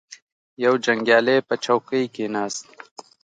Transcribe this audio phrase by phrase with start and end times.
[0.63, 2.65] یو جنګیالی په چوکۍ کښیناست.